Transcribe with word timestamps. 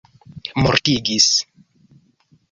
mortigis 0.61 1.29